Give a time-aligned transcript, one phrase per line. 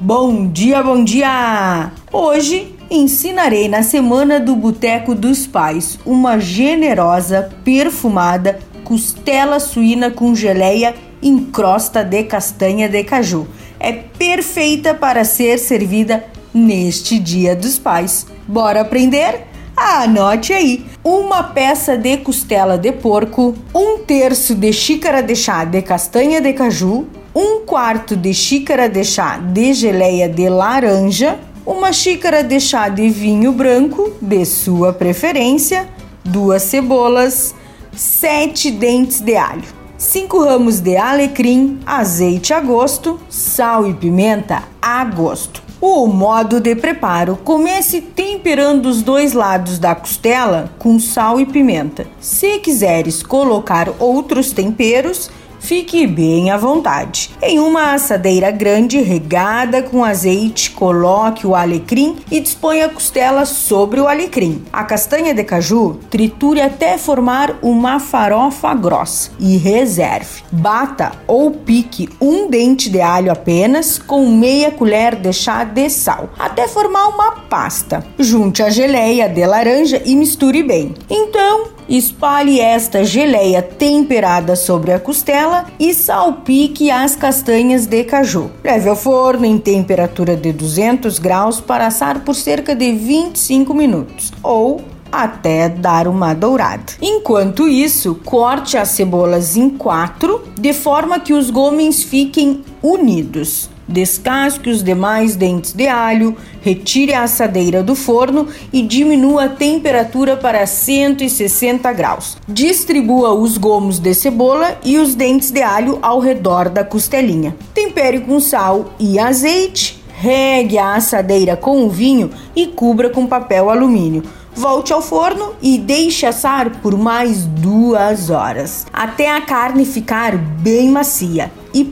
[0.00, 1.90] Bom dia, bom dia!
[2.12, 10.94] Hoje ensinarei na semana do Boteco dos Pais uma generosa, perfumada costela suína com geleia
[11.20, 13.48] em crosta de castanha de caju.
[13.80, 16.24] É perfeita para ser servida
[16.54, 18.24] neste Dia dos Pais.
[18.46, 19.48] Bora aprender?
[19.76, 25.82] Anote aí: uma peça de costela de porco, um terço de xícara de chá de
[25.82, 32.42] castanha de caju, um quarto de xícara de chá de geleia de laranja, uma xícara
[32.42, 35.88] de chá de vinho branco, de sua preferência,
[36.24, 37.54] duas cebolas,
[37.94, 39.64] sete dentes de alho,
[39.96, 45.62] cinco ramos de alecrim, azeite a gosto, sal e pimenta a gosto.
[45.80, 52.04] O modo de preparo: comece temperando os dois lados da costela com sal e pimenta.
[52.18, 55.30] Se quiseres colocar outros temperos,
[55.60, 57.30] Fique bem à vontade.
[57.42, 64.00] Em uma assadeira grande regada com azeite, coloque o alecrim e disponha a costela sobre
[64.00, 64.64] o alecrim.
[64.72, 70.42] A castanha de caju triture até formar uma farofa grossa e reserve.
[70.50, 76.30] Bata ou pique um dente de alho apenas com meia colher de chá de sal
[76.38, 78.04] até formar uma pasta.
[78.18, 80.94] Junte a geleia de laranja e misture bem.
[81.10, 88.50] Então, Espalhe esta geleia temperada sobre a costela e salpique as castanhas de caju.
[88.62, 94.32] Leve ao forno em temperatura de 200 graus para assar por cerca de 25 minutos
[94.42, 96.92] ou até dar uma dourada.
[97.00, 103.70] Enquanto isso, corte as cebolas em quatro de forma que os gomens fiquem unidos.
[103.88, 110.36] Descasque os demais dentes de alho, retire a assadeira do forno e diminua a temperatura
[110.36, 112.36] para 160 graus.
[112.46, 117.56] Distribua os gomos de cebola e os dentes de alho ao redor da costelinha.
[117.72, 123.70] Tempere com sal e azeite, regue a assadeira com o vinho e cubra com papel
[123.70, 124.22] alumínio.
[124.54, 130.90] Volte ao forno e deixe assar por mais duas horas, até a carne ficar bem
[130.90, 131.84] macia e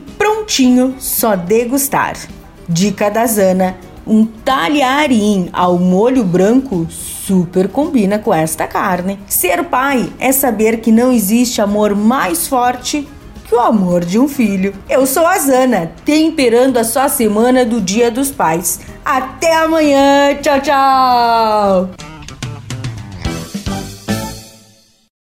[0.47, 2.15] prontinho, só degustar.
[2.67, 3.75] Dica da Zana:
[4.05, 9.19] um talharim ao molho branco super combina com esta carne.
[9.27, 13.07] Ser pai é saber que não existe amor mais forte
[13.45, 14.73] que o amor de um filho.
[14.89, 18.79] Eu sou a Zana, temperando a sua semana do Dia dos Pais.
[19.05, 22.06] Até amanhã, tchau, tchau!